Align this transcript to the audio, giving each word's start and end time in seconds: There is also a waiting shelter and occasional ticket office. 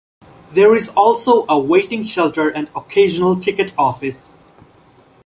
There 0.53 0.73
is 0.73 0.89
also 0.89 1.45
a 1.47 1.59
waiting 1.59 2.01
shelter 2.01 2.49
and 2.49 2.71
occasional 2.75 3.39
ticket 3.39 3.71
office. 3.77 4.31